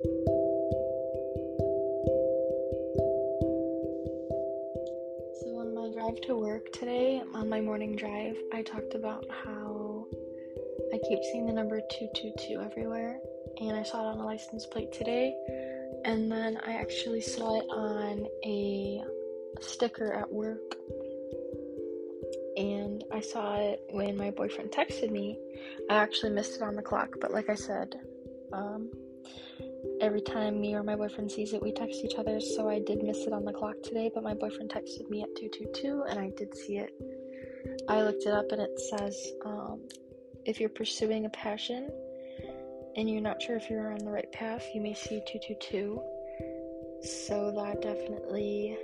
So, 0.00 0.10
on 5.58 5.74
my 5.74 5.90
drive 5.92 6.20
to 6.22 6.36
work 6.36 6.72
today, 6.72 7.20
on 7.34 7.48
my 7.48 7.60
morning 7.60 7.96
drive, 7.96 8.36
I 8.52 8.62
talked 8.62 8.94
about 8.94 9.26
how 9.44 10.06
I 10.94 10.98
keep 11.08 11.18
seeing 11.32 11.46
the 11.46 11.52
number 11.52 11.80
222 11.80 12.60
everywhere, 12.60 13.18
and 13.60 13.76
I 13.76 13.82
saw 13.82 14.08
it 14.08 14.12
on 14.12 14.20
a 14.20 14.24
license 14.24 14.66
plate 14.66 14.92
today, 14.92 15.34
and 16.04 16.30
then 16.30 16.60
I 16.64 16.74
actually 16.74 17.20
saw 17.20 17.58
it 17.58 17.66
on 17.68 18.28
a 18.44 19.02
sticker 19.60 20.12
at 20.12 20.30
work 20.30 20.76
and 22.56 23.02
I 23.12 23.20
saw 23.20 23.56
it 23.56 23.82
when 23.90 24.16
my 24.16 24.30
boyfriend 24.30 24.70
texted 24.70 25.10
me. 25.10 25.38
I 25.90 25.94
actually 25.94 26.30
missed 26.30 26.54
it 26.56 26.62
on 26.62 26.76
the 26.76 26.82
clock, 26.82 27.16
but 27.20 27.32
like 27.32 27.48
I 27.48 27.54
said, 27.54 27.94
um, 28.52 28.90
every 30.00 30.20
time 30.20 30.60
me 30.60 30.74
or 30.74 30.82
my 30.82 30.96
boyfriend 30.96 31.30
sees 31.30 31.52
it, 31.52 31.62
we 31.62 31.72
text 31.72 32.04
each 32.04 32.14
other. 32.16 32.40
So 32.40 32.68
I 32.68 32.78
did 32.80 33.02
miss 33.02 33.26
it 33.26 33.32
on 33.32 33.44
the 33.44 33.52
clock 33.52 33.76
today, 33.82 34.10
but 34.12 34.22
my 34.22 34.34
boyfriend 34.34 34.70
texted 34.70 35.08
me 35.08 35.22
at 35.22 35.34
222 35.36 36.04
and 36.08 36.18
I 36.18 36.30
did 36.36 36.54
see 36.54 36.78
it. 36.78 36.92
I 37.88 38.02
looked 38.02 38.24
it 38.26 38.32
up 38.32 38.50
and 38.52 38.60
it 38.60 38.78
says 38.78 39.32
um, 39.44 39.80
if 40.44 40.60
you're 40.60 40.68
pursuing 40.68 41.26
a 41.26 41.30
passion 41.30 41.90
and 42.96 43.08
you're 43.08 43.20
not 43.20 43.42
sure 43.42 43.56
if 43.56 43.70
you're 43.70 43.92
on 43.92 43.98
the 43.98 44.10
right 44.10 44.30
path, 44.32 44.64
you 44.74 44.80
may 44.80 44.94
see 44.94 45.22
222. 45.26 46.00
So 47.02 47.52
that 47.52 47.80
definitely 47.80 48.76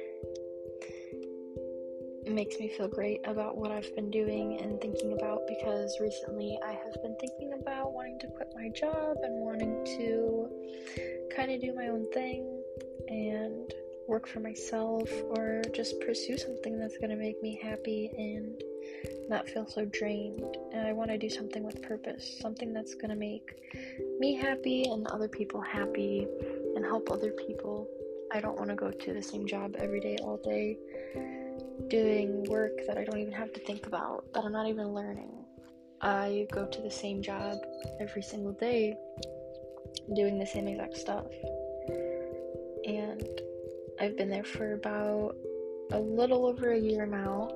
makes 2.32 2.58
me 2.58 2.68
feel 2.68 2.88
great 2.88 3.20
about 3.24 3.56
what 3.56 3.70
I've 3.70 3.94
been 3.94 4.10
doing 4.10 4.60
and 4.60 4.80
thinking 4.80 5.12
about 5.12 5.42
because 5.46 5.98
recently 6.00 6.58
I 6.64 6.72
have 6.72 6.94
been 7.02 7.16
thinking 7.20 7.52
about 7.60 7.92
wanting 7.92 8.18
to 8.20 8.26
quit 8.28 8.48
my 8.54 8.68
job 8.70 9.16
and 9.22 9.44
wanting 9.44 9.84
to 9.98 10.48
kind 11.36 11.52
of 11.52 11.60
do 11.60 11.74
my 11.74 11.88
own 11.88 12.10
thing 12.12 12.62
and 13.08 13.72
work 14.08 14.26
for 14.26 14.40
myself 14.40 15.10
or 15.30 15.62
just 15.74 16.00
pursue 16.00 16.38
something 16.38 16.78
that's 16.78 16.96
going 16.98 17.10
to 17.10 17.16
make 17.16 17.42
me 17.42 17.58
happy 17.62 18.10
and 18.16 18.62
not 19.28 19.48
feel 19.48 19.66
so 19.66 19.84
drained. 19.86 20.56
And 20.72 20.86
I 20.86 20.92
want 20.92 21.10
to 21.10 21.18
do 21.18 21.28
something 21.28 21.62
with 21.62 21.82
purpose, 21.82 22.38
something 22.40 22.72
that's 22.72 22.94
going 22.94 23.10
to 23.10 23.16
make 23.16 23.58
me 24.18 24.34
happy 24.34 24.84
and 24.84 25.06
other 25.08 25.28
people 25.28 25.60
happy 25.60 26.26
and 26.74 26.84
help 26.84 27.10
other 27.10 27.32
people. 27.32 27.88
I 28.32 28.40
don't 28.40 28.56
want 28.56 28.70
to 28.70 28.76
go 28.76 28.90
to 28.90 29.12
the 29.12 29.22
same 29.22 29.46
job 29.46 29.74
every 29.78 30.00
day, 30.00 30.16
all 30.22 30.38
day 30.38 30.78
doing 31.88 32.44
work 32.44 32.86
that 32.86 32.98
I 32.98 33.04
don't 33.04 33.18
even 33.18 33.32
have 33.32 33.52
to 33.52 33.60
think 33.60 33.86
about, 33.86 34.32
that 34.34 34.44
I'm 34.44 34.52
not 34.52 34.68
even 34.68 34.94
learning. 34.94 35.30
I 36.00 36.46
go 36.52 36.66
to 36.66 36.82
the 36.82 36.90
same 36.90 37.22
job 37.22 37.58
every 38.00 38.22
single 38.22 38.52
day, 38.52 38.96
doing 40.14 40.38
the 40.38 40.46
same 40.46 40.68
exact 40.68 40.96
stuff. 40.96 41.26
And 42.86 43.40
I've 44.00 44.16
been 44.16 44.28
there 44.28 44.44
for 44.44 44.74
about 44.74 45.36
a 45.92 46.00
little 46.00 46.46
over 46.46 46.72
a 46.72 46.78
year 46.78 47.06
now. 47.06 47.48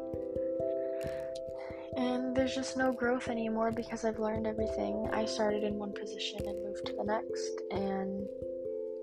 And 1.97 2.35
there's 2.35 2.55
just 2.55 2.77
no 2.77 2.93
growth 2.93 3.29
anymore 3.29 3.73
because 3.73 4.05
I've 4.05 4.19
learned 4.19 4.47
everything. 4.47 5.11
I 5.13 5.25
started 5.25 5.65
in 5.65 5.75
one 5.75 5.93
position 5.93 6.41
and 6.47 6.65
moved 6.65 6.87
to 6.87 6.93
the 6.93 7.05
next, 7.05 7.61
and 7.71 8.27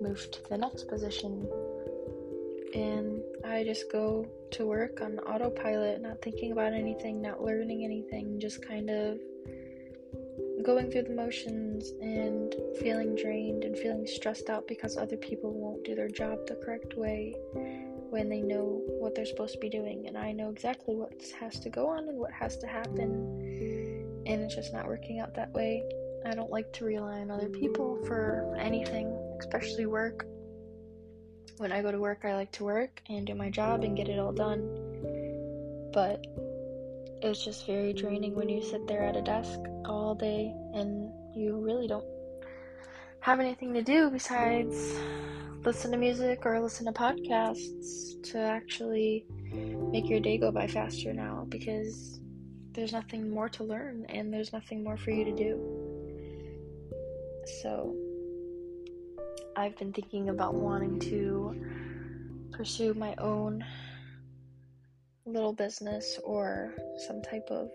moved 0.02 0.32
to 0.34 0.50
the 0.50 0.58
next 0.58 0.88
position 0.88 1.48
and 2.76 3.22
I 3.46 3.64
just 3.64 3.90
go 3.90 4.28
to 4.52 4.66
work 4.66 5.02
on 5.02 5.18
autopilot, 5.20 6.02
not 6.02 6.22
thinking 6.22 6.52
about 6.52 6.74
anything, 6.74 7.22
not 7.22 7.42
learning 7.42 7.86
anything, 7.86 8.38
just 8.40 8.68
kind 8.68 8.90
of 8.90 9.18
going 10.64 10.92
through 10.92 11.04
the 11.04 11.14
motions 11.14 11.92
and 12.02 12.54
feeling 12.80 13.16
drained 13.16 13.64
and 13.64 13.78
feeling 13.78 14.06
stressed 14.06 14.50
out 14.50 14.68
because 14.68 14.98
other 14.98 15.16
people 15.16 15.54
won't 15.54 15.86
do 15.86 15.96
their 15.96 16.10
job 16.10 16.40
the 16.48 16.56
correct 16.56 16.96
way 16.96 17.34
when 18.10 18.28
they 18.28 18.42
know 18.42 18.82
what 19.00 19.16
they're 19.16 19.26
supposed 19.26 19.54
to 19.54 19.60
be 19.60 19.70
doing. 19.70 20.08
And 20.08 20.18
I 20.18 20.34
know 20.34 20.50
exactly 20.50 20.96
what 20.96 21.14
has 21.40 21.60
to 21.62 21.70
go 21.70 21.88
on 21.88 22.10
and 22.10 22.18
what 22.18 22.32
has 22.32 22.58
to 22.58 22.68
happen, 22.68 24.24
and 24.26 24.42
it's 24.42 24.56
just 24.56 24.74
not 24.74 24.86
working 24.86 25.20
out 25.20 25.34
that 25.36 25.54
way. 25.54 25.84
I 26.26 26.34
don't 26.34 26.52
like 26.52 26.74
to 26.74 26.86
rely 26.86 27.20
on 27.20 27.32
other 27.32 27.50
people 27.50 28.04
for 28.06 28.54
anything, 28.60 29.08
especially 29.40 29.86
work 29.86 30.26
when 31.58 31.72
I 31.72 31.82
go 31.82 31.92
to 31.92 32.00
work, 32.00 32.22
I 32.24 32.36
like 32.36 32.52
to 32.54 32.64
work 32.64 33.02
and 33.10 33.26
do 33.26 33.36
my 33.36 33.50
job 33.50 33.84
and 33.84 33.96
get 33.96 34.10
it 34.10 34.20
all 34.20 34.34
done. 34.34 34.62
But 35.94 36.26
it's 37.22 37.44
just 37.44 37.66
very 37.66 37.94
draining 37.94 38.36
when 38.36 38.50
you 38.50 38.62
sit 38.62 38.88
there 38.88 39.04
at 39.04 39.16
a 39.16 39.22
desk 39.22 39.60
all 39.86 40.16
day 40.16 40.54
and 40.74 41.12
you 41.36 41.58
really 41.58 41.88
don't 41.88 42.06
have 43.22 43.40
anything 43.40 43.74
to 43.74 43.82
do 43.82 44.10
besides 44.10 44.96
listen 45.64 45.92
to 45.92 45.98
music 45.98 46.46
or 46.46 46.60
listen 46.60 46.86
to 46.86 46.92
podcasts 46.92 48.22
to 48.22 48.38
actually 48.38 49.26
make 49.92 50.08
your 50.08 50.20
day 50.20 50.38
go 50.38 50.52
by 50.52 50.68
faster 50.68 51.12
now 51.12 51.46
because 51.50 52.20
there's 52.74 52.92
nothing 52.92 53.30
more 53.32 53.50
to 53.50 53.64
learn 53.64 54.06
and 54.10 54.32
there's 54.32 54.54
nothing 54.54 54.84
more 54.84 54.98
for 54.98 55.10
you 55.10 55.26
to 55.26 55.32
do. 55.32 55.56
So, 57.62 57.96
I've 59.58 59.78
been 59.78 59.94
thinking 59.94 60.30
about 60.30 60.54
wanting 60.54 61.00
to 61.00 61.66
pursue 62.52 62.94
my 62.94 63.16
own 63.18 63.64
little 65.26 65.54
business 65.54 66.20
or 66.26 66.74
some 67.08 67.22
type 67.22 67.48
of 67.50 67.72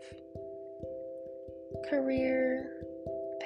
career 1.88 2.70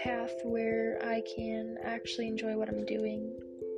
path 0.03 0.33
where 0.43 0.99
I 1.05 1.23
can 1.37 1.79
actually 1.85 2.27
enjoy 2.27 2.57
what 2.57 2.69
I'm 2.69 2.85
doing. 2.85 3.33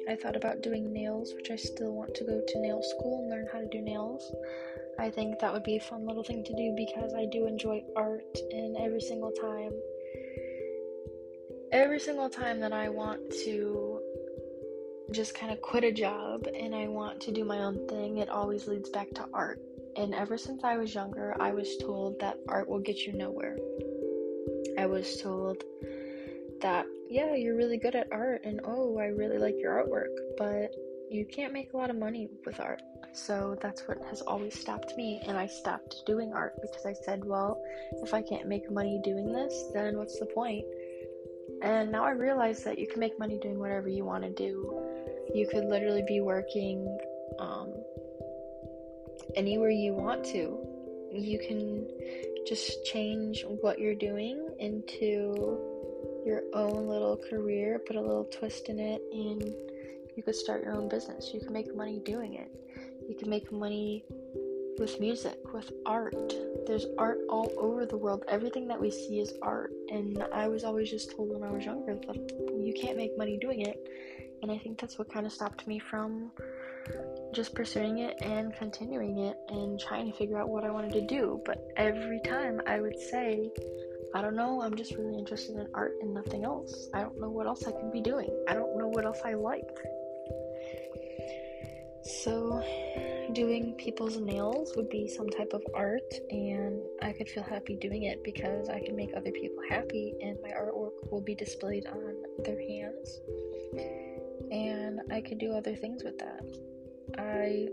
I 0.08 0.16
thought 0.16 0.36
about 0.36 0.62
doing 0.62 0.90
nails, 0.90 1.34
which 1.34 1.50
I 1.50 1.56
still 1.56 1.92
want 1.92 2.14
to 2.14 2.24
go 2.24 2.40
to 2.46 2.60
nail 2.60 2.82
school 2.82 3.20
and 3.20 3.30
learn 3.30 3.48
how 3.52 3.60
to 3.60 3.68
do 3.68 3.82
nails. 3.82 4.32
I 4.98 5.10
think 5.10 5.38
that 5.40 5.52
would 5.52 5.64
be 5.64 5.76
a 5.76 5.80
fun 5.80 6.06
little 6.06 6.24
thing 6.24 6.42
to 6.44 6.56
do 6.56 6.74
because 6.74 7.12
I 7.12 7.26
do 7.26 7.46
enjoy 7.46 7.82
art, 7.94 8.38
and 8.50 8.76
every 8.78 9.02
single 9.02 9.32
time, 9.32 9.72
every 11.72 12.00
single 12.00 12.30
time 12.30 12.60
that 12.60 12.72
I 12.72 12.88
want 12.88 13.20
to 13.44 13.85
just 15.12 15.34
kind 15.34 15.52
of 15.52 15.60
quit 15.60 15.84
a 15.84 15.92
job 15.92 16.46
and 16.58 16.74
I 16.74 16.88
want 16.88 17.20
to 17.22 17.32
do 17.32 17.44
my 17.44 17.58
own 17.58 17.86
thing, 17.88 18.18
it 18.18 18.28
always 18.28 18.66
leads 18.66 18.90
back 18.90 19.10
to 19.14 19.26
art. 19.32 19.60
And 19.96 20.14
ever 20.14 20.36
since 20.36 20.62
I 20.64 20.76
was 20.76 20.94
younger, 20.94 21.34
I 21.40 21.52
was 21.52 21.76
told 21.78 22.20
that 22.20 22.38
art 22.48 22.68
will 22.68 22.80
get 22.80 22.98
you 23.06 23.12
nowhere. 23.12 23.56
I 24.78 24.86
was 24.86 25.16
told 25.20 25.64
that, 26.60 26.86
yeah, 27.08 27.34
you're 27.34 27.56
really 27.56 27.78
good 27.78 27.94
at 27.94 28.08
art, 28.12 28.42
and 28.44 28.60
oh, 28.64 28.98
I 28.98 29.06
really 29.06 29.38
like 29.38 29.54
your 29.58 29.72
artwork, 29.72 30.14
but 30.36 30.74
you 31.10 31.24
can't 31.24 31.52
make 31.52 31.72
a 31.72 31.76
lot 31.76 31.88
of 31.88 31.96
money 31.96 32.28
with 32.44 32.60
art. 32.60 32.82
So 33.14 33.56
that's 33.62 33.88
what 33.88 33.98
has 34.10 34.20
always 34.20 34.58
stopped 34.58 34.92
me, 34.96 35.22
and 35.26 35.38
I 35.38 35.46
stopped 35.46 36.02
doing 36.06 36.32
art 36.34 36.54
because 36.60 36.84
I 36.84 36.92
said, 36.92 37.24
well, 37.24 37.58
if 38.02 38.12
I 38.12 38.20
can't 38.20 38.48
make 38.48 38.70
money 38.70 39.00
doing 39.02 39.32
this, 39.32 39.70
then 39.72 39.96
what's 39.96 40.18
the 40.18 40.26
point? 40.26 40.64
And 41.66 41.90
now 41.90 42.04
I 42.04 42.10
realize 42.10 42.62
that 42.64 42.78
you 42.78 42.86
can 42.86 43.00
make 43.00 43.18
money 43.18 43.38
doing 43.42 43.58
whatever 43.58 43.88
you 43.88 44.04
want 44.04 44.22
to 44.24 44.30
do 44.30 44.86
you 45.34 45.46
could 45.46 45.64
literally 45.64 46.04
be 46.06 46.20
working 46.20 46.98
um, 47.38 47.72
anywhere 49.34 49.70
you 49.70 49.92
want 49.92 50.24
to. 50.24 50.58
You 51.12 51.38
can 51.38 51.86
just 52.46 52.84
change 52.84 53.44
what 53.60 53.78
you're 53.78 53.94
doing 53.94 54.48
into 54.58 55.58
your 56.24 56.42
own 56.54 56.88
little 56.88 57.18
career, 57.28 57.80
put 57.86 57.96
a 57.96 58.00
little 58.00 58.24
twist 58.24 58.68
in 58.68 58.78
it, 58.78 59.02
and 59.12 59.42
you 60.16 60.22
could 60.22 60.34
start 60.34 60.62
your 60.62 60.72
own 60.72 60.88
business. 60.88 61.30
You 61.34 61.40
can 61.40 61.52
make 61.52 61.74
money 61.74 62.00
doing 62.04 62.34
it. 62.34 62.50
You 63.08 63.14
can 63.14 63.28
make 63.28 63.52
money 63.52 64.04
with 64.78 65.00
music, 65.00 65.38
with 65.52 65.70
art. 65.84 66.32
There's 66.66 66.86
art 66.98 67.18
all 67.28 67.52
over 67.58 67.86
the 67.86 67.96
world. 67.96 68.24
Everything 68.28 68.68
that 68.68 68.80
we 68.80 68.90
see 68.90 69.20
is 69.20 69.34
art. 69.42 69.72
And 69.90 70.24
I 70.32 70.48
was 70.48 70.64
always 70.64 70.90
just 70.90 71.12
told 71.12 71.30
when 71.30 71.42
I 71.42 71.52
was 71.52 71.64
younger 71.64 71.94
that 71.94 72.16
you 72.16 72.74
can't 72.80 72.96
make 72.96 73.16
money 73.16 73.38
doing 73.38 73.62
it. 73.62 73.88
And 74.42 74.50
I 74.50 74.58
think 74.58 74.80
that's 74.80 74.98
what 74.98 75.12
kind 75.12 75.26
of 75.26 75.32
stopped 75.32 75.66
me 75.66 75.78
from 75.78 76.30
just 77.32 77.54
pursuing 77.54 77.98
it 77.98 78.16
and 78.22 78.54
continuing 78.54 79.18
it 79.18 79.36
and 79.48 79.78
trying 79.80 80.10
to 80.10 80.16
figure 80.16 80.38
out 80.38 80.48
what 80.48 80.64
I 80.64 80.70
wanted 80.70 80.92
to 80.92 81.06
do. 81.06 81.40
But 81.44 81.66
every 81.76 82.20
time 82.20 82.60
I 82.66 82.80
would 82.80 82.98
say, 82.98 83.50
I 84.14 84.22
don't 84.22 84.36
know, 84.36 84.62
I'm 84.62 84.76
just 84.76 84.94
really 84.94 85.18
interested 85.18 85.56
in 85.56 85.68
art 85.74 85.94
and 86.00 86.14
nothing 86.14 86.44
else. 86.44 86.88
I 86.94 87.00
don't 87.00 87.20
know 87.20 87.28
what 87.28 87.46
else 87.46 87.66
I 87.66 87.72
could 87.72 87.92
be 87.92 88.00
doing. 88.00 88.30
I 88.48 88.54
don't 88.54 88.76
know 88.78 88.88
what 88.88 89.04
else 89.04 89.20
I 89.24 89.34
like. 89.34 89.68
So, 92.02 92.62
doing 93.32 93.74
people's 93.74 94.18
nails 94.18 94.74
would 94.76 94.88
be 94.88 95.08
some 95.08 95.28
type 95.28 95.52
of 95.52 95.62
art, 95.74 96.14
and 96.30 96.80
I 97.02 97.12
could 97.12 97.28
feel 97.28 97.42
happy 97.42 97.76
doing 97.76 98.04
it 98.04 98.22
because 98.24 98.68
I 98.68 98.80
can 98.80 98.96
make 98.96 99.10
other 99.16 99.32
people 99.32 99.62
happy, 99.68 100.14
and 100.20 100.38
my 100.42 100.50
artwork 100.50 101.10
will 101.10 101.20
be 101.20 101.34
displayed 101.34 101.86
on 101.86 102.14
their 102.44 102.60
hands 102.60 103.20
and 104.50 105.00
I 105.10 105.20
could 105.20 105.38
do 105.38 105.52
other 105.52 105.74
things 105.74 106.04
with 106.04 106.18
that. 106.18 106.44
I 107.18 107.68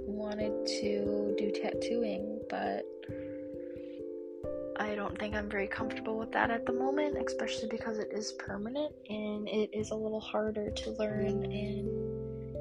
wanted 0.00 0.66
to 0.66 1.34
do 1.36 1.50
tattooing, 1.50 2.40
but 2.48 2.84
I 4.78 4.94
don't 4.94 5.18
think 5.18 5.34
I'm 5.34 5.48
very 5.48 5.66
comfortable 5.66 6.18
with 6.18 6.32
that 6.32 6.50
at 6.50 6.66
the 6.66 6.72
moment, 6.72 7.16
especially 7.26 7.68
because 7.68 7.98
it 7.98 8.08
is 8.12 8.32
permanent 8.32 8.94
and 9.08 9.48
it 9.48 9.70
is 9.72 9.90
a 9.90 9.94
little 9.94 10.20
harder 10.20 10.70
to 10.70 10.90
learn 10.92 11.44
and 11.44 12.56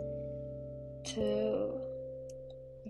to 1.06 1.80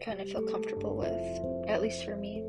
kind 0.05 0.21
of 0.21 0.29
feel 0.29 0.43
comfortable 0.43 0.95
with, 0.95 1.67
at 1.69 1.81
least 1.81 2.05
for 2.05 2.15
me. 2.15 2.43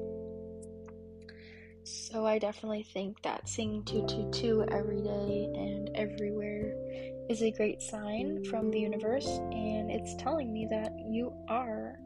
So 1.84 2.26
I 2.26 2.38
definitely 2.38 2.82
think 2.82 3.22
that 3.22 3.48
seeing 3.48 3.84
222 3.84 4.66
every 4.72 5.00
day 5.02 5.48
and 5.54 5.88
everywhere 5.94 6.74
is 7.30 7.42
a 7.42 7.50
great 7.52 7.80
sign 7.80 8.44
from 8.44 8.70
the 8.70 8.80
universe, 8.80 9.26
and 9.26 9.90
it's 9.90 10.14
telling 10.16 10.52
me 10.52 10.66
that 10.70 10.92
you 11.08 11.32
are, 11.48 11.96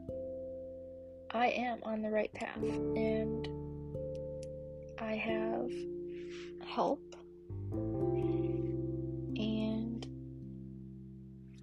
I 1.31 1.47
am 1.47 1.79
on 1.83 2.01
the 2.01 2.09
right 2.09 2.31
path, 2.33 2.61
and 2.61 3.47
I 4.99 5.15
have 5.15 5.71
help, 6.67 7.01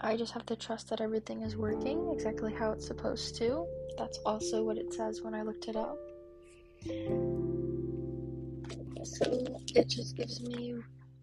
I 0.01 0.17
just 0.17 0.33
have 0.33 0.47
to 0.47 0.57
trust 0.57 0.91
that 0.91 1.01
everything 1.01 1.43
is 1.43 1.57
working 1.57 2.13
exactly 2.13 2.53
how 2.53 2.71
it's 2.71 2.87
supposed 2.87 3.37
to. 3.37 3.67
That's 3.97 4.19
also 4.25 4.63
what 4.63 4.79
it 4.79 4.93
says 4.93 5.23
when 5.23 5.35
I 5.35 5.43
looked 5.43 5.67
it 5.67 5.77
up. 5.77 5.99
So 9.05 9.45
it 9.75 9.89
just 9.89 10.17
gives 10.17 10.41
me 10.41 10.77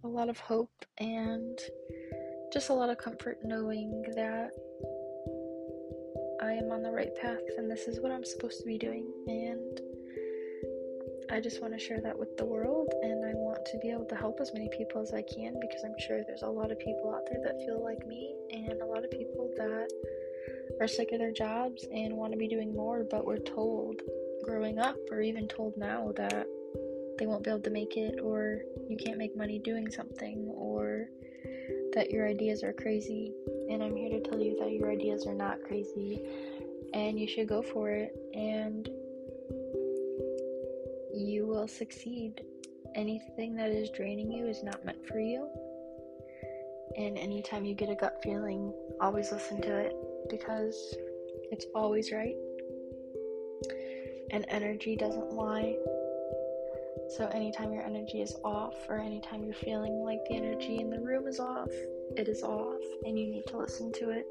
a 0.03 0.07
lot 0.07 0.29
of 0.29 0.37
hope 0.39 0.85
and 0.97 1.57
just 2.51 2.69
a 2.69 2.73
lot 2.73 2.89
of 2.89 2.97
comfort 2.97 3.39
knowing 3.43 4.03
that 4.15 4.51
I 6.41 6.53
am 6.53 6.71
on 6.71 6.83
the 6.83 6.91
right 6.91 7.15
path 7.15 7.39
and 7.57 7.71
this 7.71 7.87
is 7.87 8.01
what 8.01 8.11
I'm 8.11 8.25
supposed 8.25 8.59
to 8.59 8.65
be 8.65 8.77
doing. 8.77 9.05
And 9.27 9.79
I 11.35 11.41
just 11.41 11.61
want 11.61 11.73
to 11.73 11.79
share 11.79 11.99
that 11.99 12.17
with 12.17 12.37
the 12.37 12.45
world 12.45 12.87
and 13.01 13.25
I 13.25 13.33
want 13.33 13.65
to 13.65 13.77
be 13.79 13.89
able 13.89 14.05
to 14.05 14.15
help 14.15 14.39
as 14.39 14.53
many 14.53 14.69
people 14.69 15.01
as 15.01 15.13
I 15.13 15.21
can 15.21 15.59
because 15.59 15.83
I'm 15.83 15.99
sure 15.99 16.23
there's 16.23 16.43
a 16.43 16.47
lot 16.47 16.71
of 16.71 16.79
people 16.79 17.13
out 17.13 17.23
there 17.29 17.41
that 17.43 17.61
feel 17.65 17.83
like 17.83 18.07
me 18.07 18.33
and 18.51 18.81
a 18.81 18.85
lot 18.85 19.03
of 19.03 19.11
people 19.11 19.51
that 19.57 19.89
are 20.79 20.87
sick 20.87 21.11
of 21.11 21.19
their 21.19 21.33
jobs 21.33 21.85
and 21.91 22.15
want 22.15 22.31
to 22.31 22.37
be 22.37 22.47
doing 22.47 22.73
more, 22.73 23.03
but 23.03 23.25
we're 23.25 23.39
told 23.39 23.99
growing 24.45 24.79
up 24.79 24.95
or 25.11 25.19
even 25.19 25.45
told 25.49 25.75
now 25.75 26.13
that 26.15 26.47
they 27.19 27.25
won't 27.25 27.43
be 27.43 27.49
able 27.49 27.59
to 27.59 27.69
make 27.69 27.97
it 27.97 28.21
or 28.23 28.61
you 28.87 28.95
can't 28.95 29.17
make 29.17 29.35
money 29.35 29.59
doing 29.59 29.91
something 29.91 30.47
or 30.55 31.09
that 31.93 32.11
your 32.11 32.29
ideas 32.29 32.63
are 32.63 32.71
crazy, 32.71 33.33
and 33.69 33.83
I'm 33.83 33.97
here 33.97 34.09
to 34.09 34.21
tell 34.21 34.39
you 34.39 34.57
that 34.61 34.71
your 34.71 34.89
ideas 34.89 35.27
are 35.27 35.35
not 35.35 35.61
crazy 35.63 36.21
and 36.93 37.19
you 37.19 37.27
should 37.27 37.49
go 37.49 37.61
for 37.61 37.89
it 37.89 38.15
and 38.33 38.89
you 41.15 41.47
will 41.47 41.67
succeed. 41.67 42.41
Anything 42.93 43.55
that 43.55 43.69
is 43.69 43.89
draining 43.89 44.31
you 44.31 44.47
is 44.47 44.63
not 44.63 44.83
meant 44.85 45.05
for 45.07 45.19
you. 45.19 45.49
And 46.97 47.17
anytime 47.17 47.65
you 47.65 47.73
get 47.73 47.89
a 47.89 47.95
gut 47.95 48.19
feeling, 48.23 48.73
always 49.01 49.31
listen 49.31 49.61
to 49.61 49.75
it 49.75 49.95
because 50.29 50.95
it's 51.51 51.65
always 51.75 52.11
right. 52.11 52.35
And 54.31 54.45
energy 54.49 54.95
doesn't 54.95 55.33
lie. 55.33 55.75
So, 57.09 57.27
anytime 57.27 57.71
your 57.71 57.83
energy 57.83 58.21
is 58.21 58.35
off, 58.43 58.73
or 58.89 58.99
anytime 58.99 59.43
you're 59.43 59.53
feeling 59.53 60.03
like 60.03 60.19
the 60.27 60.35
energy 60.35 60.79
in 60.79 60.89
the 60.89 60.99
room 60.99 61.27
is 61.27 61.39
off, 61.39 61.69
it 62.17 62.27
is 62.27 62.41
off, 62.41 62.81
and 63.05 63.19
you 63.19 63.27
need 63.27 63.45
to 63.47 63.57
listen 63.57 63.91
to 63.93 64.09
it. 64.09 64.25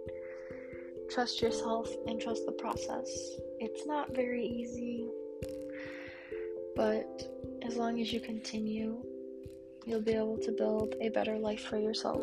Trust 1.11 1.41
yourself 1.41 1.89
and 2.07 2.21
trust 2.21 2.47
the 2.47 2.53
process. 2.53 3.37
It's 3.61 3.87
not 3.87 4.15
very 4.15 4.45
easy, 4.45 5.07
but 6.76 7.23
as 7.62 7.76
long 7.76 8.00
as 8.00 8.12
you 8.12 8.21
continue, 8.21 9.03
you'll 9.87 10.00
be 10.00 10.12
able 10.12 10.38
to 10.38 10.53
build 10.53 10.94
a 11.00 11.09
better 11.11 11.38
life 11.38 11.65
for 11.65 11.79
yourself. 11.79 12.23